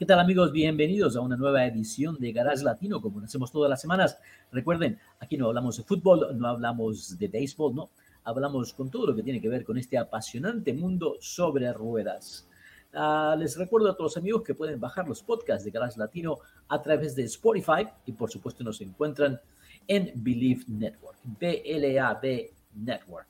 [0.00, 0.50] ¿Qué tal amigos?
[0.50, 4.18] Bienvenidos a una nueva edición de Garage Latino, como lo hacemos todas las semanas.
[4.50, 7.90] Recuerden, aquí no hablamos de fútbol, no hablamos de béisbol, no.
[8.24, 12.48] Hablamos con todo lo que tiene que ver con este apasionante mundo sobre ruedas.
[12.94, 16.38] Uh, les recuerdo a todos los amigos que pueden bajar los podcasts de Garage Latino
[16.68, 19.38] a través de Spotify y por supuesto nos encuentran
[19.86, 23.28] en Believe Network, B-L-A-B Network.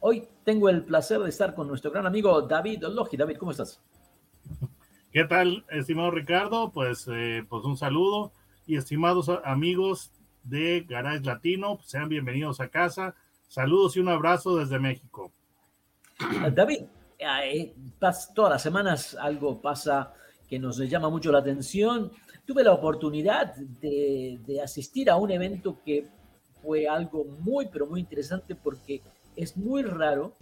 [0.00, 3.16] Hoy tengo el placer de estar con nuestro gran amigo David Logi.
[3.16, 3.80] David, ¿cómo estás?
[5.16, 6.72] ¿Qué tal, estimado Ricardo?
[6.72, 8.32] Pues, eh, pues un saludo
[8.66, 10.12] y estimados amigos
[10.44, 13.14] de Garage Latino, pues sean bienvenidos a casa.
[13.48, 15.32] Saludos y un abrazo desde México.
[16.54, 16.82] David,
[18.34, 20.12] todas las semanas algo pasa
[20.46, 22.12] que nos llama mucho la atención.
[22.44, 26.08] Tuve la oportunidad de, de asistir a un evento que
[26.60, 29.00] fue algo muy, pero muy interesante porque
[29.34, 30.34] es muy raro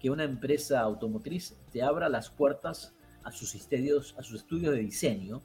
[0.00, 2.94] que una empresa automotriz te abra las puertas
[3.24, 5.42] a sus estudios, a sus estudios de diseño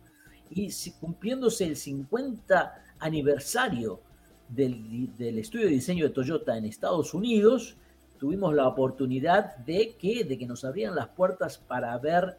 [0.50, 4.02] y cumpliéndose el 50 aniversario
[4.50, 7.75] del, del, estudio de diseño de Toyota en Estados Unidos,
[8.17, 12.38] tuvimos la oportunidad de que, de que nos abrieran las puertas para ver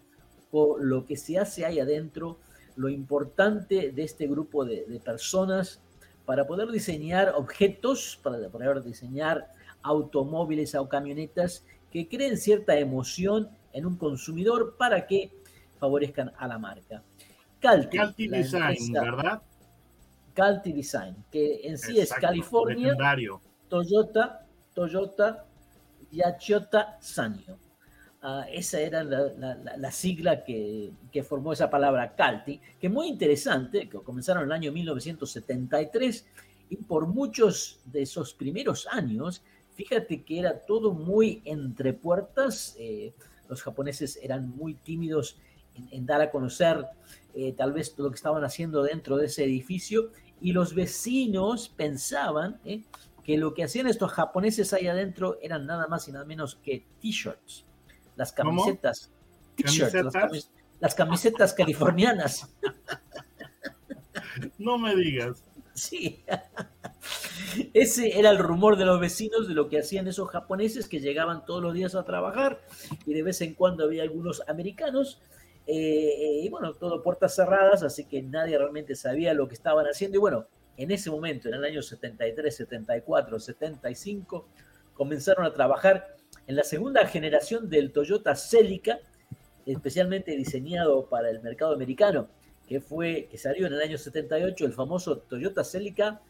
[0.53, 2.39] lo que se hace ahí adentro,
[2.77, 5.81] lo importante de este grupo de, de personas
[6.25, 13.86] para poder diseñar objetos, para poder diseñar automóviles o camionetas que creen cierta emoción en
[13.86, 15.33] un consumidor para que
[15.78, 17.02] favorezcan a la marca.
[17.61, 19.42] Calti, Calti Design, empresa, ¿verdad?
[20.34, 23.41] Calti Design, que en sí Exacto, es California, legendario.
[23.69, 25.44] Toyota, Toyota,
[26.10, 27.58] Yachota Sanyo.
[28.20, 33.06] Uh, esa era la, la, la sigla que, que, formó esa palabra Calti, que muy
[33.06, 36.26] interesante, que comenzaron en el año 1973
[36.71, 39.42] y por muchos de esos primeros años,
[39.75, 43.12] fíjate que era todo muy entre puertas, eh,
[43.48, 45.38] los japoneses eran muy tímidos
[45.75, 46.84] en, en dar a conocer
[47.34, 50.10] eh, tal vez lo que estaban haciendo dentro de ese edificio
[50.41, 52.82] y los vecinos pensaban eh,
[53.22, 56.86] que lo que hacían estos japoneses ahí adentro eran nada más y nada menos que
[57.00, 57.64] t-shirts,
[58.16, 59.12] las camisetas,
[59.56, 62.48] t-shirts, las, las camisetas californianas.
[64.56, 65.42] No me digas.
[65.75, 66.25] Sí.
[67.74, 71.44] Ese era el rumor de los vecinos de lo que hacían esos japoneses que llegaban
[71.44, 72.60] todos los días a trabajar
[73.06, 75.20] y de vez en cuando había algunos americanos.
[75.66, 80.16] Eh, y bueno, todo puertas cerradas, así que nadie realmente sabía lo que estaban haciendo.
[80.16, 84.48] Y bueno, en ese momento, en el año 73, 74, 75,
[84.94, 86.16] comenzaron a trabajar
[86.47, 88.98] en la segunda generación del Toyota Celica,
[89.66, 92.28] especialmente diseñado para el mercado americano
[92.68, 96.20] que fue, que salió en el año 78, el famoso Toyota Celica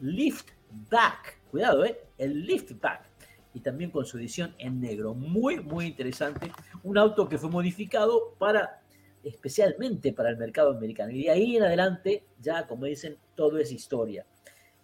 [0.00, 1.38] Liftback.
[1.50, 1.98] Cuidado, ¿eh?
[2.18, 3.08] El Liftback.
[3.54, 5.14] Y también con su edición en negro.
[5.14, 6.52] Muy, muy interesante.
[6.82, 8.82] Un auto que fue modificado para,
[9.24, 11.10] especialmente para el mercado americano.
[11.12, 14.24] Y de ahí en adelante, ya como dicen, todo es historia.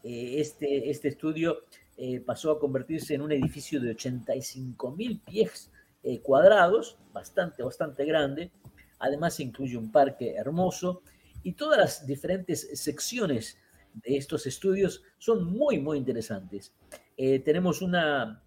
[0.03, 1.65] Eh, este, este estudio
[1.97, 5.71] eh, pasó a convertirse en un edificio de 85 mil pies
[6.03, 8.50] eh, cuadrados, bastante, bastante grande,
[8.98, 11.03] Además incluye un parque hermoso
[11.43, 13.59] y todas las diferentes secciones
[13.97, 16.75] de estos estudios son muy, muy interesantes.
[17.17, 18.43] Eh, tenemos una,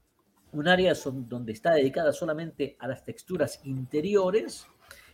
[0.51, 4.67] un área son, donde está dedicada solamente a las texturas interiores,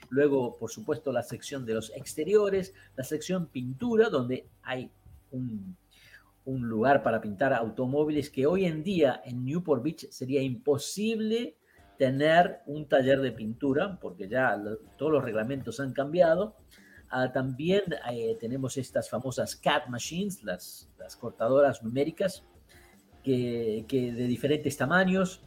[0.09, 4.91] luego, por supuesto, la sección de los exteriores, la sección pintura, donde hay
[5.31, 5.77] un,
[6.45, 11.57] un lugar para pintar automóviles que hoy en día en Newport Beach sería imposible
[11.97, 14.61] tener un taller de pintura, porque ya
[14.97, 16.55] todos los reglamentos han cambiado.
[17.15, 22.43] Uh, también eh, tenemos estas famosas CAD machines, las, las cortadoras numéricas,
[23.23, 25.41] que, que, de diferentes tamaños,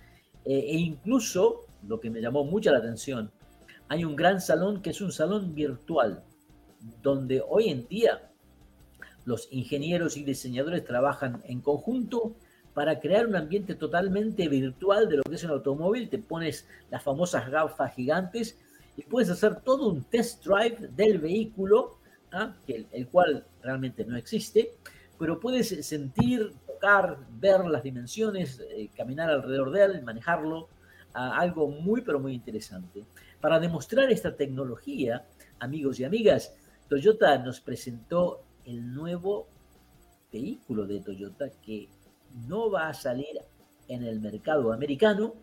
[0.46, 3.31] eh, e incluso, lo que me llamó mucha la atención,
[3.88, 6.25] hay un gran salón que es un salón virtual,
[7.02, 8.31] donde hoy en día
[9.26, 12.34] los ingenieros y diseñadores trabajan en conjunto
[12.72, 16.08] para crear un ambiente totalmente virtual de lo que es un automóvil.
[16.08, 18.58] Te pones las famosas gafas gigantes
[18.98, 21.98] y puedes hacer todo un test drive del vehículo,
[22.32, 22.56] ¿ah?
[22.66, 24.74] el, cual realmente no existe,
[25.16, 30.68] pero puedes sentir, tocar, ver las dimensiones, eh, caminar alrededor de él, manejarlo,
[31.12, 33.04] algo muy, pero muy interesante.
[33.40, 35.26] Para demostrar esta tecnología,
[35.60, 36.54] amigos y amigas,
[36.88, 39.46] Toyota nos presentó el nuevo
[40.32, 41.88] vehículo de Toyota que
[42.48, 43.40] no va a salir
[43.86, 45.34] en el mercado americano,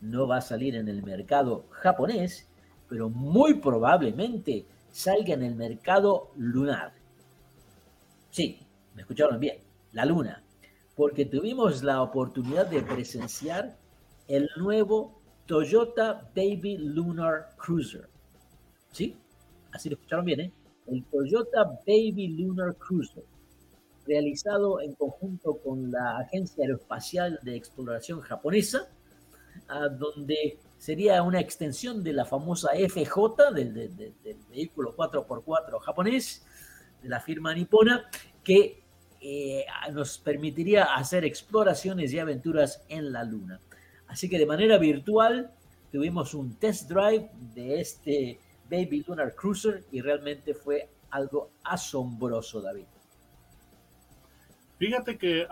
[0.00, 2.48] no va a salir en el mercado japonés,
[2.88, 6.92] pero muy probablemente salga en el mercado lunar.
[8.30, 8.58] Sí,
[8.94, 9.58] me escucharon bien,
[9.92, 10.42] la luna,
[10.94, 13.76] porque tuvimos la oportunidad de presenciar
[14.28, 18.08] el nuevo Toyota Baby Lunar Cruiser.
[18.92, 19.16] ¿Sí?
[19.72, 20.52] Así lo escucharon bien, ¿eh?
[20.86, 23.24] El Toyota Baby Lunar Cruiser,
[24.06, 28.88] realizado en conjunto con la Agencia Aeroespacial de Exploración Japonesa,
[29.98, 34.14] donde sería una extensión de la famosa FJ, del,
[34.50, 36.46] vehículo 4x4 japonés,
[37.02, 38.08] de la firma nipona,
[38.44, 38.82] que
[39.20, 43.60] eh, nos permitiría hacer exploraciones y aventuras en la Luna.
[44.08, 45.50] Así que de manera virtual
[45.90, 48.38] tuvimos un test drive de este
[48.70, 52.84] Baby Lunar Cruiser y realmente fue algo asombroso, David.
[54.78, 55.46] Fíjate que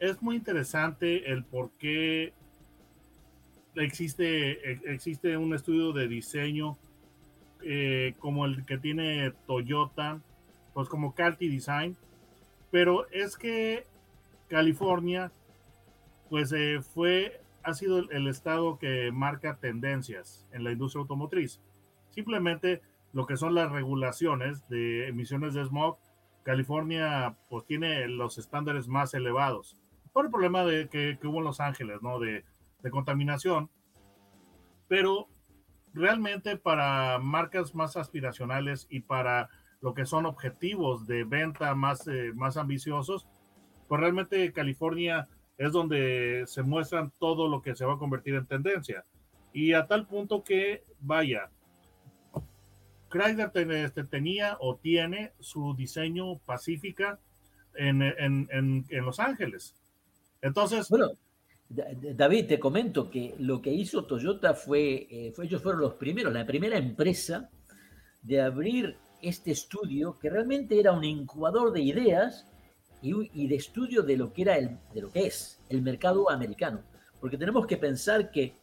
[0.00, 2.32] es muy interesante el por qué
[3.84, 6.76] existe, existe un estudio de diseño
[7.62, 10.20] eh, como el que tiene Toyota,
[10.74, 11.96] pues como Calti Design,
[12.70, 13.86] pero es que
[14.48, 15.32] California,
[16.30, 21.60] pues eh, fue, ha sido el, estado que marca tendencias en la industria automotriz.
[22.10, 22.80] Simplemente
[23.12, 25.98] lo que son las regulaciones de emisiones de smog,
[26.44, 29.76] California pues tiene los estándares más elevados
[30.12, 32.18] por el problema de que, que hubo en Los Ángeles, ¿no?
[32.18, 32.44] De,
[32.82, 33.70] de contaminación,
[34.88, 35.28] pero
[35.92, 39.48] realmente para marcas más aspiracionales y para
[39.80, 43.26] lo que son objetivos de venta más, eh, más ambiciosos,
[43.86, 48.46] pues realmente California es donde se muestran todo lo que se va a convertir en
[48.46, 49.04] tendencia.
[49.52, 51.50] Y a tal punto que, vaya,
[53.10, 57.18] Chrysler este, tenía o tiene su diseño pacífica
[57.74, 59.74] en, en, en, en Los Ángeles.
[60.42, 61.12] Entonces, bueno,
[61.68, 66.32] David, te comento que lo que hizo Toyota fue, eh, fue, ellos fueron los primeros,
[66.32, 67.50] la primera empresa
[68.22, 72.46] de abrir este estudio que realmente era un incubador de ideas
[73.02, 76.82] y, de estudio de lo que era el, de lo que es el mercado americano,
[77.20, 78.56] porque tenemos que pensar que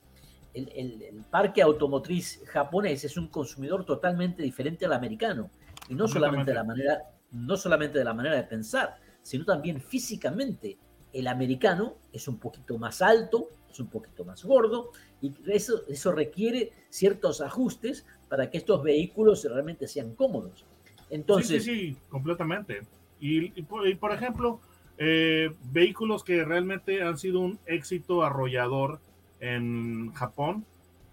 [0.53, 5.51] el, el, parque automotriz japonés es un consumidor totalmente diferente al americano.
[5.89, 7.01] Y no solamente de la manera,
[7.31, 10.77] no solamente de la manera de pensar, sino también físicamente
[11.15, 14.91] el americano es un poquito más alto, es un poquito más gordo,
[15.21, 20.65] y eso, eso requiere ciertos ajustes para que estos vehículos realmente sean cómodos.
[21.09, 22.81] Entonces, sí, sí, sí completamente.
[23.19, 24.59] Y, por, ejemplo,
[24.97, 28.99] eh, vehículos que realmente han sido un éxito arrollador
[29.39, 30.65] en Japón,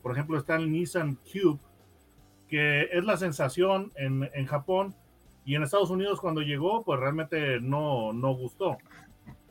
[0.03, 1.61] por ejemplo, está el Nissan Cube,
[2.49, 4.95] que es la sensación en, en Japón
[5.45, 8.79] y en Estados Unidos cuando llegó, pues realmente no, no gustó.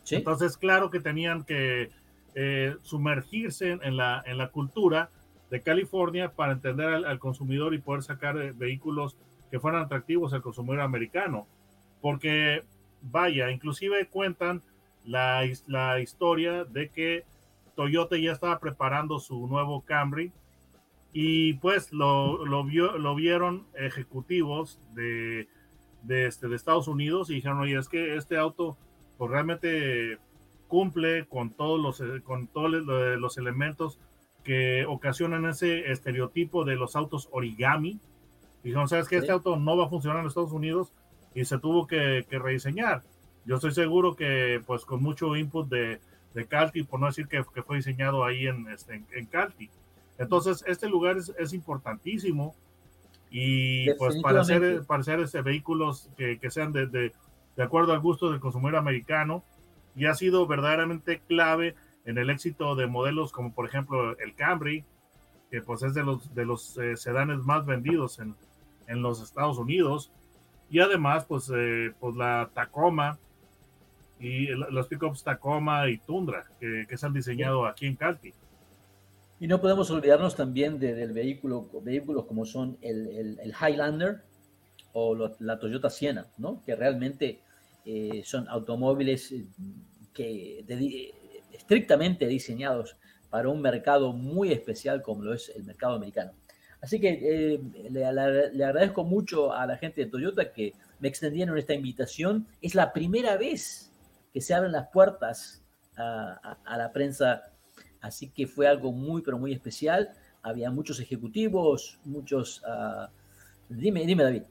[0.10, 1.90] Entonces, claro que tenían que
[2.36, 5.10] eh, sumergirse en la, en la cultura
[5.50, 9.18] de California para entender al, consumidor y poder sacar eh, vehículos
[9.50, 11.46] que fueran atractivos al consumidor americano.
[12.02, 12.64] Porque,
[13.02, 14.62] vaya, inclusive cuentan
[15.06, 17.26] la, la historia de que
[17.76, 20.32] Toyota ya estaba preparando su nuevo Camry
[21.14, 25.48] y pues lo, lo, vio, lo vieron ejecutivos de,
[26.04, 28.78] de, este, de Estados Unidos y dijeron, oye, es que este auto
[29.22, 30.18] pues realmente
[30.68, 34.00] cumple con todos los, eh, con todos los elementos
[34.44, 38.00] que ocasionan ese estereotipo de los autos origami.
[38.64, 40.92] Dijeron, sabes que este auto no va a funcionar en Estados Unidos
[41.36, 43.04] y se tuvo que, rediseñar.
[43.46, 46.00] Yo estoy seguro que pues con mucho input de,
[46.34, 49.70] de Calti, por no decir que, fue diseñado ahí en, este, en, Calti.
[50.18, 52.56] Entonces, este lugar es, importantísimo
[53.30, 57.14] y pues para hacer, para hacer este, vehículos que, que sean de, de
[57.58, 59.44] acuerdo al gusto del consumidor americano
[59.96, 64.84] y ha sido verdaderamente clave en el éxito de modelos como por ejemplo el Camry,
[65.50, 68.36] que pues es de los, de los eh, sedanes más vendidos en,
[68.88, 70.12] en, los Estados Unidos,
[70.70, 73.20] y además pues, eh, pues la Tacoma
[74.20, 78.34] y los pickups Tacoma y Tundra que, que se han diseñado aquí en Calti.
[79.40, 84.22] Y no podemos olvidarnos también de, del vehículo, vehículos como son el, el, el Highlander,
[84.94, 86.62] o la Toyota Siena, ¿no?
[86.66, 87.40] que realmente
[87.86, 89.46] eh, son automóviles eh,
[90.14, 90.64] que
[91.52, 92.96] estrictamente diseñados
[93.30, 96.34] para un mercado muy especial como lo es el mercado americano.
[96.82, 101.74] Así que eh, le, agradezco mucho a la gente de Toyota que me extendieron esta
[101.74, 102.48] invitación.
[102.62, 103.92] Es la primera vez
[104.34, 105.64] que se abren las puertas
[105.96, 107.44] a, la prensa,
[108.02, 110.10] así que fue algo muy, pero muy especial.
[110.42, 112.64] Había muchos ejecutivos, muchos...
[112.64, 113.08] Uh,
[113.70, 114.44] dime, dime, David.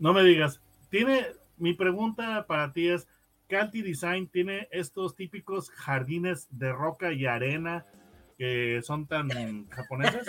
[0.00, 1.26] No me digas, tiene,
[1.58, 3.06] mi pregunta para ti es,
[3.48, 7.84] Calti Design tiene estos típicos jardines de roca y arena
[8.38, 9.28] que son tan
[9.68, 10.26] japoneses?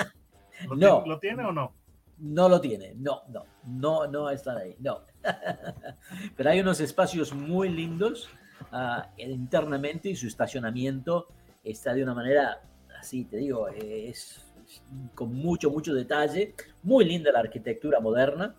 [0.67, 0.97] ¿Lo, No.
[0.97, 1.73] tiene, ¿Lo tiene o no?
[2.17, 5.05] No lo tiene, no, no, no, no están ahí, no.
[6.35, 8.29] Pero hay unos espacios muy lindos
[8.73, 11.29] ah, internamente y su estacionamiento
[11.63, 12.61] está de una manera,
[12.99, 14.83] así te digo, es, es
[15.15, 16.55] con mucho, mucho detalle.
[16.83, 18.53] Muy linda la arquitectura moderna,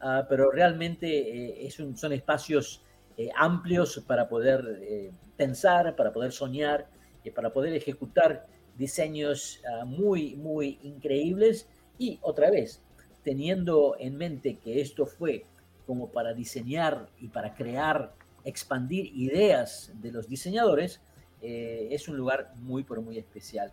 [0.00, 2.82] ah, pero realmente eh, es un- son espacios
[3.16, 6.86] eh, amplios para poder eh, pensar, para poder soñar
[7.24, 11.68] y para poder ejecutar diseños ah, muy, muy increíbles.
[11.98, 12.82] Y otra vez,
[13.22, 15.44] teniendo en mente que esto fue
[15.86, 18.12] como para diseñar y para crear,
[18.44, 21.00] expandir ideas de los diseñadores,
[21.42, 23.72] eh, es un lugar muy, pero muy especial.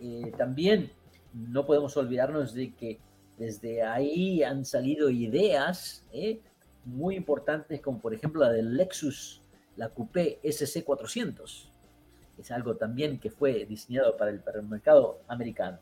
[0.00, 0.90] Eh, también
[1.32, 2.98] no podemos olvidarnos de que
[3.42, 6.38] desde ahí han salido ideas eh,
[6.84, 9.42] muy importantes, como por ejemplo la del Lexus,
[9.76, 11.68] la Coupé SC400.
[12.38, 15.78] Es algo también que fue diseñado para el, mercado americano.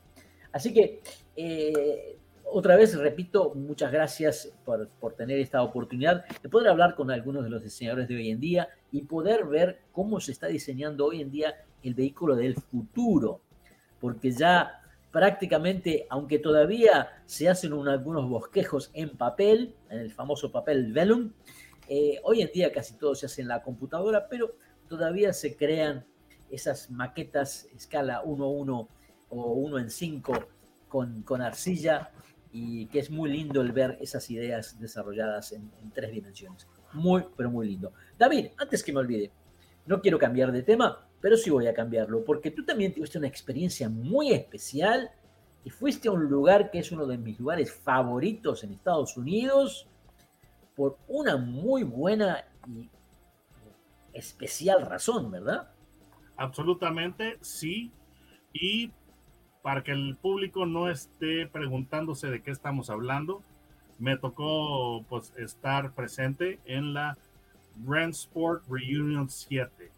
[0.53, 1.03] Así que,
[1.37, 7.11] eh, otra vez, repito, muchas gracias por, por tener esta oportunidad de poder hablar con
[7.11, 11.05] algunos de los diseñadores de hoy en día y poder ver cómo se está diseñando
[11.05, 13.43] hoy en día el vehículo del futuro.
[14.01, 14.80] Porque ya
[15.11, 21.33] prácticamente, aunque todavía se hacen un- algunos bosquejos en papel, en el famoso papel vellum,
[21.89, 24.55] eh, hoy en día casi todo se hace en la computadora, pero
[24.89, 26.05] todavía se crean
[26.51, 28.89] esas maquetas escala 1 a 1
[29.31, 30.33] o 1 en 5
[30.89, 32.11] con, con arcilla
[32.53, 36.67] y que es muy lindo el ver esas ideas desarrolladas en, en tres dimensiones.
[36.93, 37.93] Muy, pero muy lindo.
[38.19, 39.31] David, antes que me olvide,
[39.87, 43.29] no quiero cambiar de tema, pero sí voy a cambiarlo, porque tú también tuviste una
[43.29, 45.11] experiencia muy especial
[45.65, 49.87] y fuiste a un lugar que es uno de mis lugares favoritos en Estados Unidos
[50.75, 52.89] por una muy buena y
[54.13, 55.71] especial razón, ¿verdad?
[56.37, 57.93] Absolutamente sí.
[58.53, 58.91] Y
[59.63, 63.43] para que el público no esté preguntándose de qué estamos hablando,
[63.99, 67.19] me tocó pues estar presente en la
[67.77, 69.93] Brand Sport Reunion 7.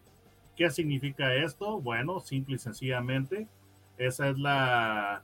[0.56, 1.80] ¿Qué significa esto?
[1.80, 3.48] Bueno, simple y sencillamente,
[3.96, 5.22] esa es la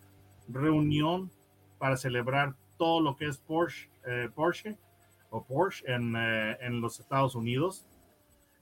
[0.48, 1.30] reunión
[1.78, 4.76] para celebrar todo lo que es Porsche, eh, Porsche
[5.30, 7.84] o Porsche en, eh, en los Estados Unidos.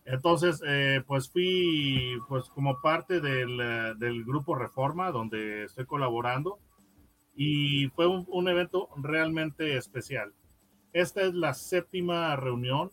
[0.04, 6.58] Entonces, eh, pues fui pues como parte del, eh, del grupo Reforma, donde estoy colaborando,
[7.34, 10.32] y fue un, un evento realmente especial.
[10.92, 12.90] Esta es la séptima reunión,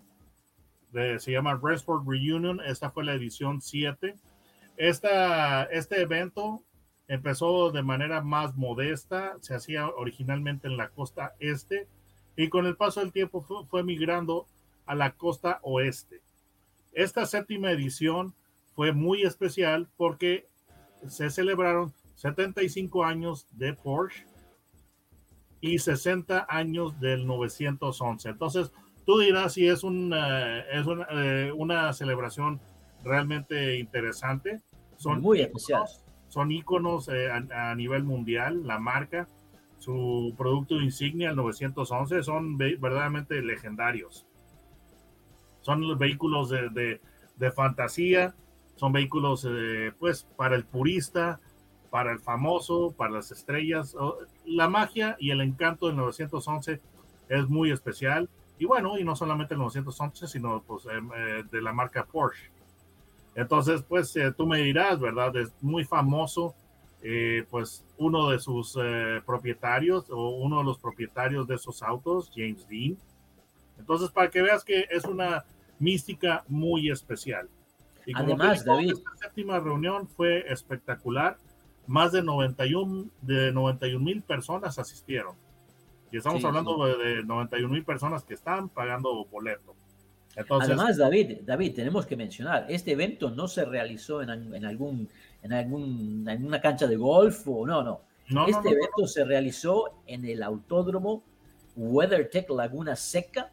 [1.20, 4.16] se llama Resport Reunion, esta fue la edición 7.
[4.78, 6.64] Esta, este evento
[7.08, 11.88] empezó de manera más modesta, se hacía originalmente en la costa este,
[12.36, 14.48] y con el paso del tiempo fue, fue migrando
[14.86, 16.22] a la costa oeste.
[16.94, 18.34] Esta séptima edición
[18.76, 20.48] fue muy especial porque
[21.08, 24.26] se celebraron 75 años de Porsche
[25.62, 28.30] y 60 años del 911.
[28.30, 28.72] Entonces,
[29.06, 32.60] tú dirás si es, un, eh, es una, eh, una celebración
[33.04, 34.62] realmente interesante.
[34.98, 35.84] Son Muy especial.
[36.30, 39.28] Son íconos eh, a, a nivel mundial, la marca,
[39.80, 44.26] su producto insignia, el 911, son ve- verdaderamente legendarios
[45.62, 47.02] son los vehículos de, de,
[47.38, 48.36] de fantasía,
[48.76, 51.40] son vehículos eh, pues para el purista,
[51.90, 53.96] para el famoso, para las estrellas.
[53.96, 56.82] O- La magia y el encanto del 911
[57.30, 58.30] es muy especial.
[58.64, 62.50] Y bueno, y no solamente el 911, sino pues eh, eh, de la marca Porsche.
[63.36, 65.36] Entonces, pues eh, tú me dirás, ¿verdad?
[65.36, 66.56] Es muy famoso,
[67.02, 72.32] eh, pues uno de sus eh, propietarios o uno de los propietarios de esos autos,
[72.34, 72.96] James Dean.
[73.80, 75.44] Entonces, para que veas que es una
[75.78, 77.50] mística muy especial.
[78.06, 78.94] Y como Además, digo, David.
[78.94, 81.36] esta séptima reunión fue espectacular.
[81.86, 85.36] Más de 91 de 91 mil personas asistieron.
[86.14, 89.74] Y estamos Sí, hablando de, de 91 mil personas que están pagando boleto.
[90.36, 95.10] Entonces, Además, David, David, tenemos que mencionar, este evento no se realizó en, en algún,
[95.42, 98.02] en algún, en una cancha de golf o no, no.
[98.30, 101.24] no, no, este no, evento se realizó en el autódromo
[101.76, 103.52] WeatherTech Laguna Seca,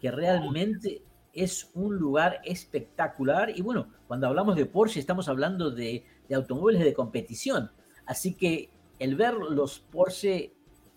[0.00, 1.02] que realmente
[1.34, 3.50] es un lugar espectacular.
[3.54, 7.70] Y bueno, cuando hablamos de Porsche, estamos hablando de, de automóviles de competición.
[8.06, 10.54] Así que el ver los Porsche,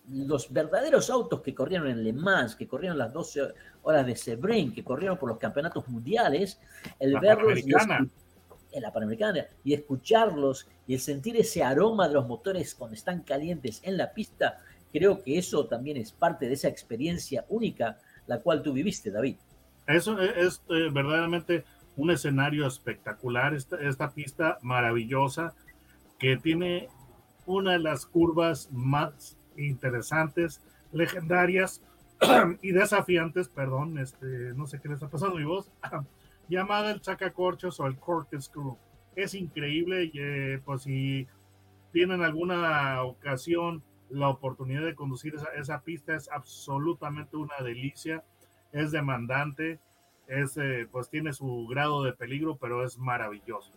[0.08, 4.74] los verdaderos autos que corrieron en Le Mans, que corrieron las 12 horas de Sebring,
[4.74, 6.58] que corrieron por los campeonatos mundiales,
[6.98, 7.58] el La verlos
[8.72, 13.20] en la Panamericana y escucharlos y el sentir ese aroma de los motores cuando están
[13.22, 14.60] calientes en la pista,
[14.92, 19.36] creo que eso también es parte de esa experiencia única la cual tú viviste, David.
[19.86, 21.64] Eso es, eh, verdaderamente
[21.96, 25.54] un escenario espectacular, esta, esta pista maravillosa
[26.18, 26.88] que tiene
[27.46, 30.60] una de las curvas más interesantes,
[30.92, 31.82] legendarias
[32.62, 35.70] y desafiantes, perdón, este, no sé qué le está pasando a mi voz,
[36.48, 38.76] llamada el sacacorchos o el corkscrew.
[39.16, 41.26] Es increíble, y, eh, pues si
[41.92, 48.24] tienen alguna ocasión la oportunidad de conducir esa, esa pista, es absolutamente una delicia,
[48.72, 49.80] es demandante,
[50.26, 53.72] es, eh, pues tiene su grado de peligro, pero es maravilloso.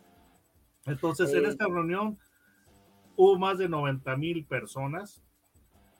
[0.85, 2.17] Entonces, en esta reunión
[3.15, 5.24] hubo más de 90 mil personas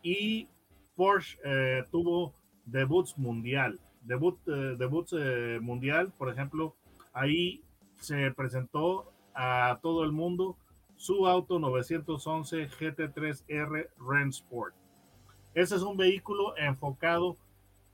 [0.06, 0.48] y
[0.96, 2.32] Porsche eh, tuvo
[2.64, 6.76] debuts mundial, debut, eh, debuts eh, mundial, por ejemplo,
[7.12, 7.64] ahí
[8.00, 10.58] se presentó a todo el mundo
[10.96, 14.76] su auto 911 GT3R Rennsport.
[15.56, 17.36] Ese es un vehículo enfocado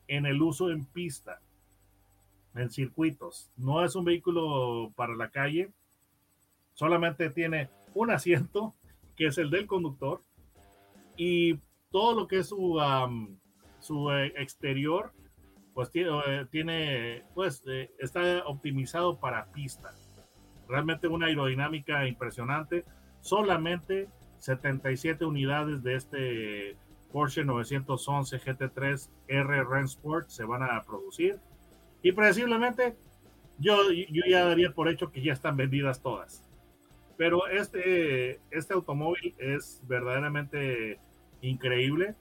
[0.10, 1.40] en el uso en pista,
[2.56, 3.50] en circuitos.
[3.56, 5.72] No es un vehículo para la calle,
[6.74, 8.74] solamente tiene un asiento,
[9.16, 10.20] que es el del conductor,
[11.16, 11.58] y
[11.92, 12.80] todo lo que es su,
[13.80, 15.12] su eh, exterior,
[15.74, 19.92] pues tiene, eh, tiene pues eh, está optimizado para pista.
[20.68, 22.86] Realmente una aerodinámica impresionante.
[23.20, 26.78] Solamente 77 unidades de este
[27.12, 31.40] Porsche 911 GT3 R Rennsport se van a producir.
[32.02, 32.96] Y precisamente
[33.60, 36.44] yo, yo ya daría por hecho que ya están vendidas todas.
[37.18, 41.00] Pero este, este automóvil es verdaderamente
[41.42, 42.16] increíble.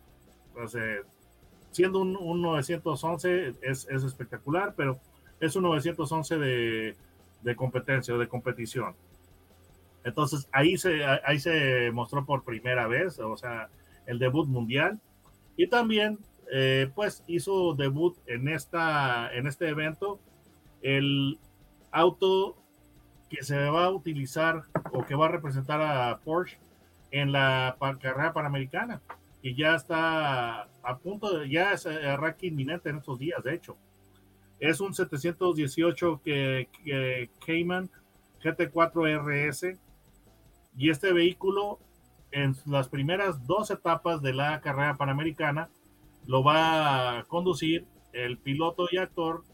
[1.70, 4.98] siendo un, 911 es, es, espectacular, pero
[5.40, 6.96] es un 911 de,
[7.42, 8.94] de competencia o de competición.
[10.04, 13.68] Entonces ahí se, ahí se mostró por primera vez, o sea,
[14.06, 14.98] el debut mundial.
[15.56, 16.18] Y también,
[16.52, 20.18] eh, pues, hizo debut en, esta, en este evento
[20.82, 21.38] el
[21.90, 22.56] auto
[23.28, 24.62] que se va a utilizar
[24.92, 26.58] o que va a representar a Porsche
[27.10, 29.00] en la carrera panamericana
[29.42, 33.76] y ya está a punto de, ya es arranque inminente en estos días, de hecho.
[34.58, 37.90] Es un 718 que, que Cayman
[38.42, 39.78] GT4 RS
[40.76, 41.78] y este vehículo
[42.30, 45.70] en las primeras dos etapas de la carrera panamericana
[46.26, 49.44] lo va a conducir el piloto y actor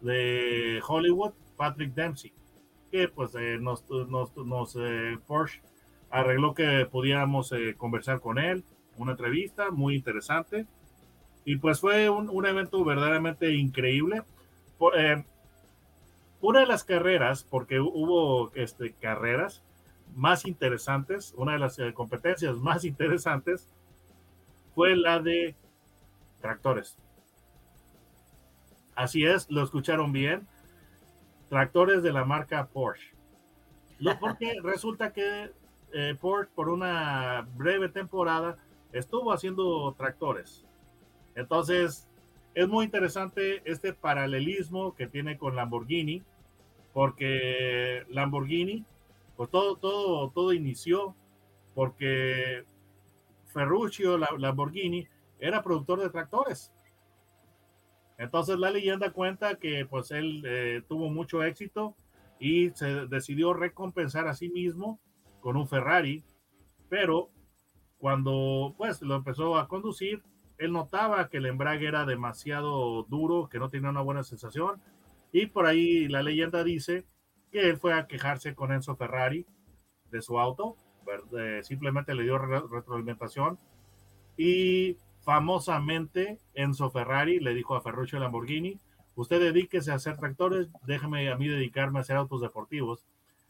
[0.00, 2.32] de Hollywood, Patrick Dempsey,
[2.90, 5.62] que pues eh, nos, nos, nos eh, Porsche
[6.12, 8.62] arregló que pudiéramos eh, conversar con él,
[8.96, 10.66] una entrevista muy interesante.
[11.44, 14.22] Y pues fue un, un evento verdaderamente increíble.
[14.78, 15.24] Por, eh,
[16.42, 19.62] una de las carreras, porque hubo este, carreras
[20.14, 23.68] más interesantes, una de las eh, competencias más interesantes
[24.74, 25.54] fue la de
[26.40, 26.96] tractores.
[28.94, 30.46] Así es, lo escucharon bien.
[31.48, 33.12] Tractores de la marca Porsche.
[34.20, 35.52] Porque resulta que
[35.92, 38.56] eh, por una breve temporada
[38.92, 40.64] estuvo haciendo tractores.
[41.34, 42.08] Entonces,
[42.54, 46.22] es muy interesante este paralelismo que tiene con Lamborghini,
[46.92, 48.84] porque Lamborghini,
[49.36, 51.14] pues todo, todo, todo inició
[51.74, 52.64] porque
[53.46, 55.08] Ferruccio Lamborghini
[55.40, 56.72] era productor de tractores.
[58.18, 61.96] Entonces la leyenda cuenta que pues él eh, tuvo mucho éxito
[62.38, 65.00] y se decidió recompensar a sí mismo
[65.42, 66.24] con un Ferrari,
[66.88, 67.28] pero
[67.98, 70.22] cuando pues lo empezó a conducir,
[70.56, 74.80] él notaba que el embrague era demasiado duro, que no tenía una buena sensación,
[75.32, 77.04] y por ahí la leyenda dice
[77.50, 79.44] que él fue a quejarse con Enzo Ferrari
[80.10, 80.76] de su auto,
[81.62, 83.58] simplemente le dio retroalimentación
[84.36, 88.78] y famosamente Enzo Ferrari le dijo a Ferruccio Lamborghini,
[89.14, 93.04] usted dedíquese a hacer tractores, déjeme a mí dedicarme a hacer autos deportivos.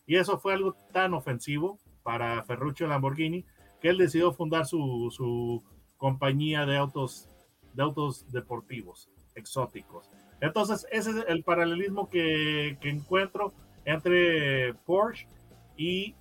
[0.07, 3.45] Y eso fue algo tan ofensivo para Ferruccio Lamborghini
[3.81, 5.63] que él decidió fundar su, su
[5.97, 7.29] compañía de autos,
[7.75, 10.09] de autos deportivos exóticos.
[10.41, 13.53] Entonces, ese es el paralelismo que, que encuentro
[13.85, 15.27] entre Porsche
[15.77, 16.15] y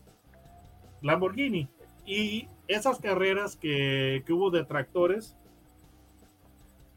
[1.02, 1.68] Lamborghini.
[2.06, 5.36] Y esas carreras que, que hubo de tractores,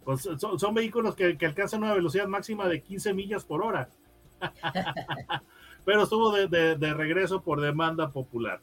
[0.04, 3.88] pues son, son vehículos que, que, alcanzan una velocidad máxima de 15 millas por hora.
[5.84, 8.60] pero estuvo de, de, regreso por demanda popular.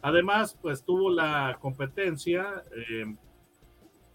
[0.00, 3.14] Además, pues tuvo la competencia, eh,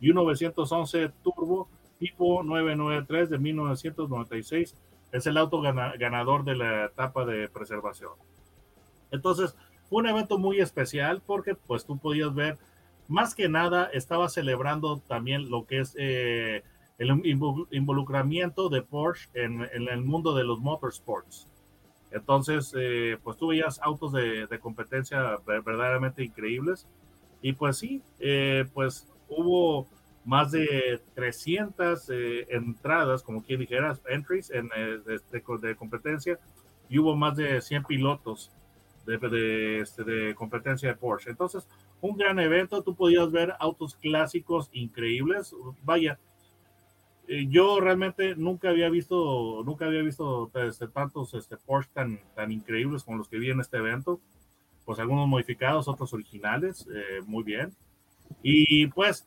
[0.00, 4.76] y un 911 Turbo tipo 993 de 1996
[5.12, 8.12] es el auto ganador de la etapa de preservación.
[9.10, 9.56] Entonces,
[9.88, 12.58] fue un evento muy especial porque pues tú podías ver,
[13.08, 16.62] más que nada, estaba celebrando también lo que es eh,
[16.98, 17.22] el
[17.70, 21.48] involucramiento de Porsche en, el mundo de los motorsports.
[22.10, 26.86] Entonces, eh, pues tú veías autos de, competencia verdaderamente increíbles.
[27.42, 29.86] Y pues sí, eh, pues hubo
[30.24, 36.38] más de 300 eh, entradas, como quien dijera, entries en, de, competencia,
[36.88, 38.50] y hubo más de 100 pilotos
[39.06, 41.30] de, este, de, competencia de Porsche.
[41.30, 41.66] Entonces,
[42.00, 45.54] un gran evento, tú podías ver autos clásicos increíbles.
[45.84, 46.18] Vaya, eh,
[47.48, 53.04] yo realmente nunca había visto, nunca había visto este, tantos este, Porsche tan, tan increíbles
[53.04, 54.20] como los que vi en este evento.
[54.84, 57.72] Pues algunos modificados, otros originales, eh, muy bien.
[58.42, 59.26] Y pues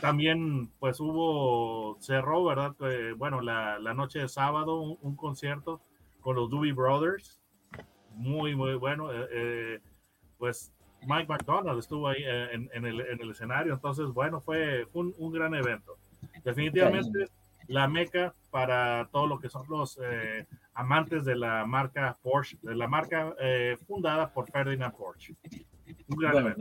[0.00, 2.74] también, pues hubo, cerró, ¿verdad?
[3.16, 5.80] bueno, la, la, noche de sábado, un, concierto
[6.20, 7.40] con los Doobie Brothers.
[8.14, 9.12] Muy, muy bueno.
[9.12, 9.80] Eh, eh,
[10.38, 10.72] pues
[11.06, 13.74] Mike McDonald estuvo ahí eh, en, el, en, el, escenario.
[13.74, 15.96] Entonces, bueno, fue, un, un, gran evento.
[16.48, 17.28] Definitivamente
[17.68, 19.98] la meca para todo lo que son los
[20.74, 23.34] amantes de la marca Porsche, de la marca
[23.86, 25.36] fundada por Ferdinand Porsche.
[26.08, 26.54] Bueno,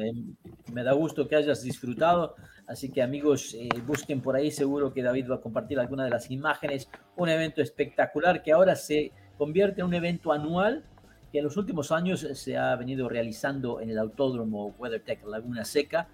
[0.74, 2.36] me, da gusto que hayas disfrutado.
[2.68, 6.10] Así que amigos, eh, busquen por ahí, seguro que David va a compartir alguna de
[6.10, 6.90] las imágenes.
[7.16, 10.84] Un evento espectacular que ahora se convierte en un evento anual
[11.32, 16.08] que en los últimos años se ha venido realizando en el Autódromo WeatherTech Laguna Seca.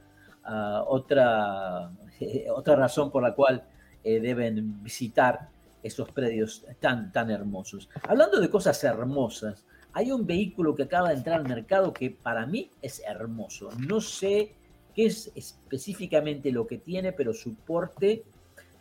[0.43, 1.91] Ah, otra,
[2.55, 3.63] otra razón por la cual
[4.03, 5.49] eh, deben visitar
[5.81, 7.89] esos predios tan, tan hermosos.
[8.07, 12.45] Hablando de cosas hermosas, hay un vehículo que acaba de entrar al mercado que para
[12.45, 13.69] mí es hermoso.
[13.77, 14.55] No sé
[14.95, 18.23] qué es específicamente lo que tiene, pero su porte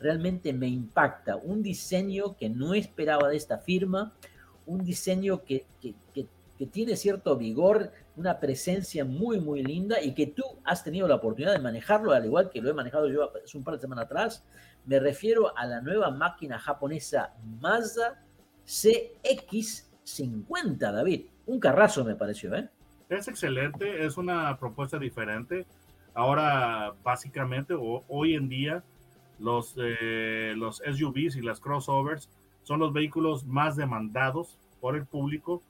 [0.01, 1.37] realmente me impacta.
[1.37, 4.13] Un diseño que no esperaba de esta firma,
[4.67, 5.65] un diseño que,
[6.71, 11.53] tiene cierto vigor, una presencia muy, muy linda y que tú has tenido la oportunidad
[11.53, 14.45] de manejarlo, al igual que lo he manejado yo hace un par de semanas atrás.
[14.85, 18.23] Me refiero a la nueva máquina japonesa Mazda
[18.65, 21.27] CX 50, David.
[21.47, 22.69] Un carrazo me pareció, ¿eh?
[23.09, 25.67] Es excelente, es una propuesta diferente.
[26.15, 28.83] Ahora, básicamente, hoy en día,
[29.39, 32.29] los, eh, los SUVs y las crossovers
[32.63, 35.63] son los vehículos más demandados por el público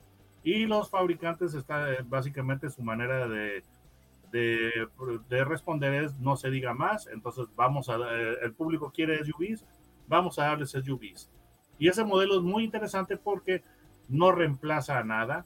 [0.43, 3.63] y los fabricantes está básicamente su manera de,
[4.31, 9.65] de, responder es no se diga más, entonces vamos a, eh, el público quiere SUVs,
[10.07, 11.31] vamos a darles SUVs.
[11.77, 13.63] Y ese modelo es muy interesante porque
[14.09, 15.45] no reemplaza a nada,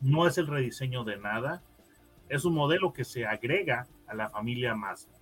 [0.00, 1.62] no es el rediseño de nada,
[2.28, 5.12] es un modelo que se agrega a la familia Mazda.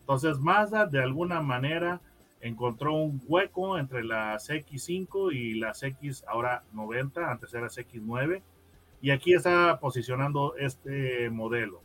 [0.00, 2.00] Entonces Mazda de alguna manera
[2.40, 8.42] encontró un hueco entre las X5 y las X ahora 90, antes era X9,
[9.02, 11.82] y aquí está posicionando este modelo.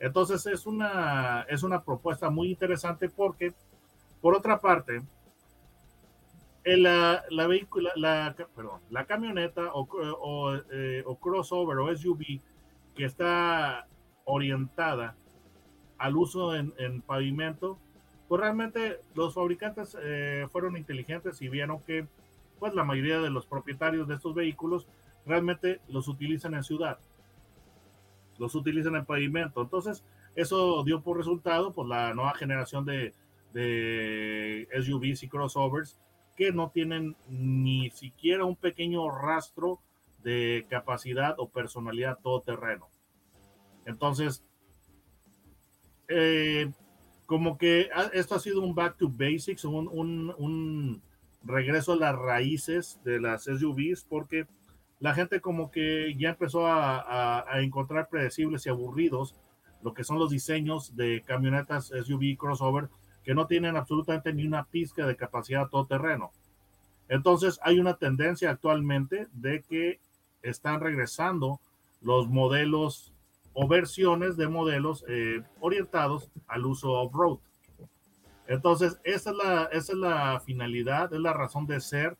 [0.00, 3.52] Entonces es una, es una propuesta muy interesante porque,
[4.20, 5.02] por otra parte,
[6.64, 9.88] la, la, camioneta o,
[10.20, 12.40] o, eh, crossover o SUV
[12.94, 13.86] que está
[14.24, 15.16] orientada
[15.96, 17.78] al uso en, en pavimento,
[18.28, 22.06] pues realmente los fabricantes eh, fueron inteligentes y vieron que
[22.58, 24.86] pues la mayoría de los propietarios de estos vehículos
[25.24, 26.98] realmente los utilizan en ciudad,
[28.38, 29.62] los utilizan en pavimento.
[29.62, 33.14] Entonces, eso dio por resultado pues la nueva generación de,
[33.52, 35.98] de SUVs y crossovers
[36.36, 39.80] que no tienen ni siquiera un pequeño rastro
[40.22, 42.88] de capacidad o personalidad todoterreno.
[43.86, 44.44] Entonces,
[46.08, 46.70] eh,
[47.28, 49.86] como que esto ha sido un back to basics, un,
[50.38, 51.02] un,
[51.44, 54.46] regreso a las raíces de las SUVs, porque
[54.98, 59.34] la gente como que ya empezó a, a, encontrar predecibles y aburridos
[59.82, 62.88] lo que son los diseños de camionetas SUV crossover
[63.22, 66.32] que no tienen absolutamente ni una pizca de capacidad todoterreno.
[67.10, 70.00] Entonces hay una tendencia actualmente de que
[70.40, 71.60] están regresando
[72.00, 73.12] los modelos
[73.60, 77.38] o versiones de modelos eh, orientados al uso off-road.
[78.46, 82.16] Entonces, esa es, la, esa es la finalidad, es la razón de ser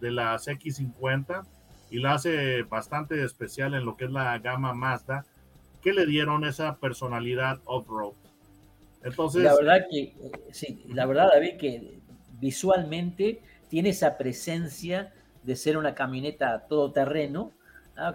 [0.00, 1.46] de las X50
[1.90, 5.26] y la hace bastante especial en lo que es la gama Mazda,
[5.82, 8.14] que le dieron esa personalidad off-road.
[9.04, 10.14] Entonces, la verdad que,
[10.52, 11.98] sí, la verdad, David, que
[12.40, 17.52] visualmente tiene esa presencia de ser una camioneta todoterreno,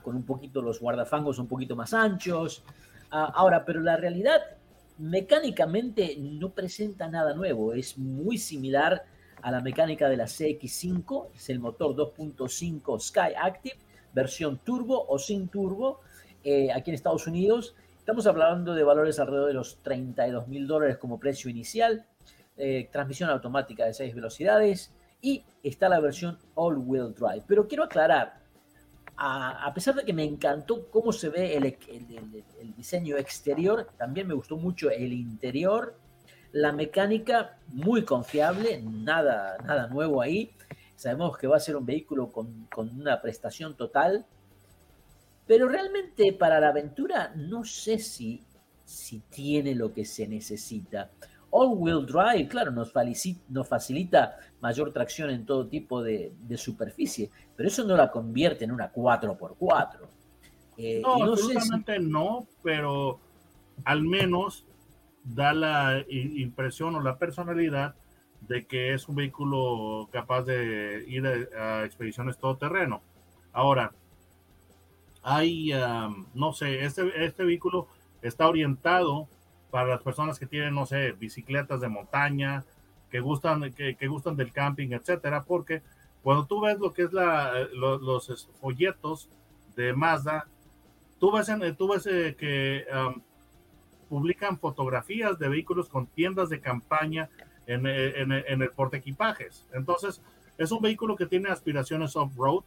[0.03, 2.63] con un poquito los guardafangos un poquito más anchos.
[3.11, 4.41] Ah, ahora, pero la realidad
[4.97, 9.05] mecánicamente no presenta nada nuevo, es muy similar
[9.41, 13.75] a la mecánica de la CX5, es el motor 2.5 Sky Active,
[14.13, 15.99] versión turbo o sin turbo,
[16.43, 17.75] eh, aquí en Estados Unidos.
[17.97, 22.05] Estamos hablando de valores alrededor de los 32 mil dólares como precio inicial,
[22.55, 27.43] eh, transmisión automática de 6 velocidades y está la versión all-wheel drive.
[27.47, 28.42] Pero quiero aclarar,
[29.17, 34.33] a, pesar de que me encantó cómo se ve el, el, diseño exterior, también me
[34.33, 35.95] gustó mucho el interior,
[36.51, 40.51] la mecánica muy confiable, nada, nada nuevo ahí.
[40.95, 44.25] Sabemos que va a ser un vehículo con, con una prestación total,
[45.47, 48.43] pero realmente para la aventura no sé si,
[48.85, 51.09] si tiene lo que se necesita.
[51.55, 52.91] All-wheel drive, claro, nos,
[53.49, 58.71] nos, facilita mayor tracción en todo tipo de, superficie, pero eso no la convierte en
[58.71, 59.99] una 4x4.
[60.77, 63.19] Eh, no, no absolutamente no, pero
[63.85, 64.65] al menos
[65.23, 67.93] da la impresión o la personalidad
[68.41, 73.03] de que es un vehículo capaz de ir a, expediciones todoterreno.
[73.51, 73.93] Ahora,
[75.21, 75.71] hay,
[76.33, 77.87] no sé, este, este vehículo
[78.23, 79.27] está orientado
[79.73, 82.63] para las personas que tienen, no sé, bicicletas de montaña,
[83.09, 85.81] que gustan, que, gustan del camping, etcétera, porque
[86.21, 89.29] cuando tú ves lo que es la, los, folletos
[89.75, 90.45] de Mazda,
[91.19, 92.85] tú ves, tú ves eh, que
[94.09, 97.31] publican fotografías de vehículos con tiendas de campaña
[97.65, 99.65] en, en, en el porte equipajes.
[99.73, 100.21] Entonces,
[100.59, 102.63] es un vehículo que tiene aspiraciones off-road.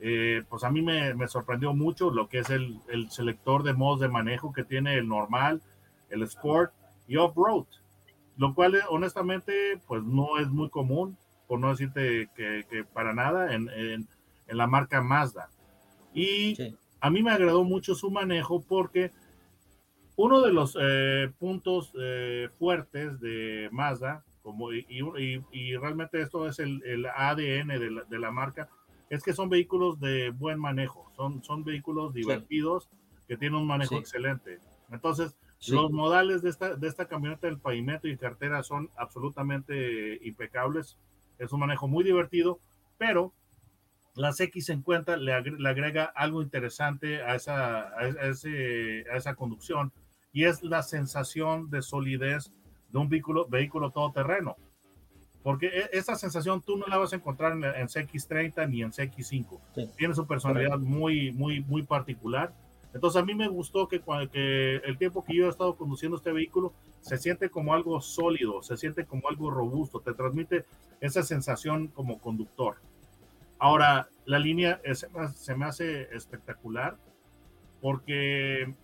[0.00, 3.74] Eh, pues a mí me, me, sorprendió mucho lo que es el, el selector de
[3.74, 5.62] modos de manejo que tiene el normal,
[6.12, 6.72] el Sport
[7.08, 7.66] y Off-Road,
[8.36, 11.16] lo cual honestamente pues no es muy común,
[11.48, 14.08] por no decirte que, para nada, en, en,
[14.46, 15.48] la marca Mazda.
[16.14, 16.56] Y
[17.00, 19.10] a mí me agradó mucho su manejo porque
[20.16, 24.84] uno de los eh, puntos eh, fuertes de Mazda, como, y,
[25.52, 28.68] y, realmente esto es el, el ADN de la, de la, marca,
[29.08, 32.88] es que son vehículos de buen manejo, son, son vehículos divertidos
[33.28, 34.58] que tienen un manejo excelente.
[34.90, 35.36] Entonces,
[35.68, 40.98] los modales de esta, de esta camioneta del pavimento y cartera son absolutamente impecables.
[41.38, 42.58] Es un manejo muy divertido,
[42.98, 43.32] pero
[44.14, 49.92] las X50 le, le agrega algo interesante a esa, a, ese, a esa conducción
[50.32, 52.50] y es la sensación de solidez
[52.90, 54.56] de un vehículo, vehículo todoterreno.
[55.42, 58.90] Porque e, esa sensación tú no la vas a encontrar en, en CX30 ni en
[58.90, 59.60] CX5.
[59.96, 62.52] Tiene su personalidad muy, muy, muy particular
[62.94, 66.32] entonces a mí me gustó que, que el tiempo que yo he estado conduciendo este
[66.32, 70.64] vehículo se siente como algo sólido, se siente como algo robusto, te transmite
[71.00, 72.76] esa sensación como conductor.
[73.58, 74.80] Ahora, la línea
[75.34, 76.96] se me hace espectacular
[77.80, 78.74] porque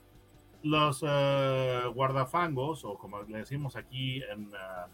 [0.62, 4.88] los eh, guardafangos, o como le decimos aquí en, uh,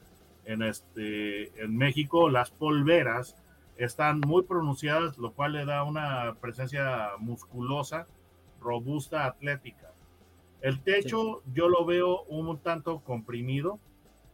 [0.44, 3.36] en, este, en México, las polveras,
[3.76, 8.06] están muy pronunciadas, lo cual le da una presencia musculosa
[8.64, 9.92] robusta, atlética.
[10.60, 13.78] El techo yo lo veo un tanto comprimido.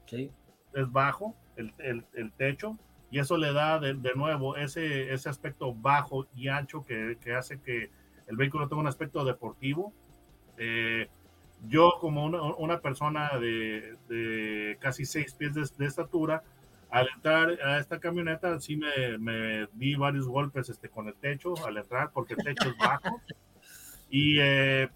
[0.07, 0.31] Sí.
[0.73, 1.75] Es bajo el,
[2.15, 2.79] el, techo
[3.11, 7.35] y eso le da de, de, nuevo ese, ese aspecto bajo y ancho que, que
[7.35, 7.91] hace que
[8.29, 9.93] el vehículo tenga un aspecto deportivo.
[10.57, 11.09] Eh,
[11.67, 16.43] yo como una, una persona de, de, casi seis pies de, de, estatura,
[16.91, 21.55] al entrar a esta camioneta sí me, me di varios golpes este, con el techo
[21.67, 23.21] al entrar porque el techo es bajo.
[24.11, 24.89] Y, eh,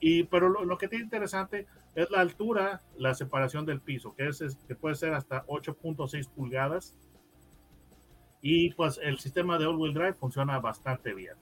[0.00, 4.40] y pero lo, que tiene interesante es la altura, la separación del piso, que, es,
[4.68, 6.96] que puede ser hasta 8.6 pulgadas.
[8.40, 11.34] Y pues el sistema de all-wheel drive funciona bastante bien.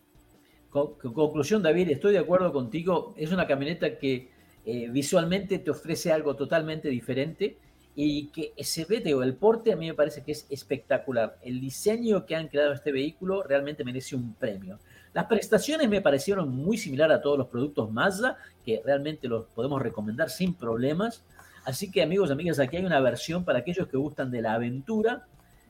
[0.70, 3.14] Conclusión, David, estoy de acuerdo contigo.
[3.16, 4.30] Es una camioneta que
[4.64, 7.58] eh, visualmente te ofrece algo totalmente diferente
[7.94, 11.38] y que se ve, digo, el porte a mí me parece que es espectacular.
[11.42, 14.80] El diseño que han creado este vehículo realmente merece un premio.
[15.14, 19.80] Las prestaciones me parecieron muy similar a todos los productos Mazda, que realmente los podemos
[19.80, 21.22] recomendar sin problemas.
[21.64, 25.24] Así que amigos, amigas, aquí hay una versión para aquellos que gustan de la aventura.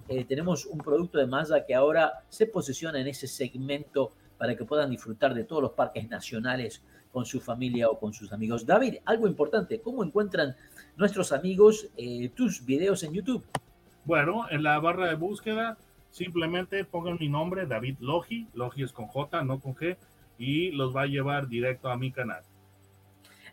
[0.09, 4.65] Eh, tenemos un producto de Mazda que ahora se posiciona en ese segmento para que
[4.65, 8.65] puedan disfrutar de todos los parques nacionales con su familia o con sus amigos.
[8.65, 10.57] David, algo importante, ¿cómo encuentran
[10.97, 13.45] nuestros amigos eh, tus videos en YouTube?
[14.07, 15.77] Bueno, en la barra de búsqueda
[16.15, 19.97] simplemente pongan mi nombre, David Logi, Logi es con J, no con G,
[20.39, 22.45] y los va a llevar directo a mi canal.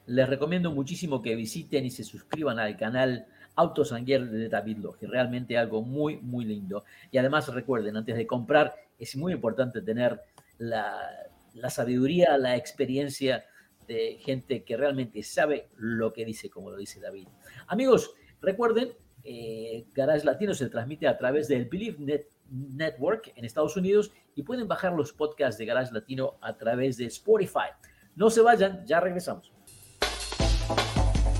[0.05, 5.07] Les recomiendo muchísimo que visiten y se suscriban al canal Autosanguier de David Logi.
[5.07, 6.83] Realmente algo muy, muy lindo.
[7.11, 10.21] Y además recuerden, antes de comprar, es muy importante tener
[10.59, 10.99] la,
[11.55, 13.43] la sabiduría, la experiencia
[13.87, 17.27] de gente que realmente sabe lo que dice, como lo dice David.
[17.67, 18.91] Amigos, recuerden,
[19.23, 24.43] eh, Garage Latino se transmite a través del Believe Net Network en Estados Unidos y
[24.43, 27.69] pueden bajar los podcasts de Garage Latino a través de Spotify.
[28.15, 29.51] No se vayan, ya regresamos.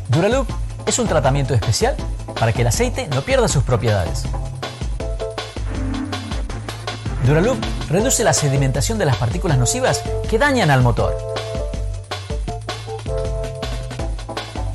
[0.09, 0.47] Duraloop
[0.85, 1.95] es un tratamiento especial
[2.39, 4.23] para que el aceite no pierda sus propiedades.
[7.25, 7.57] Duraloop
[7.89, 11.15] reduce la sedimentación de las partículas nocivas que dañan al motor.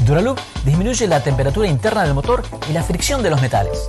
[0.06, 3.88] Duraloop disminuye la temperatura interna del motor y la fricción de los metales.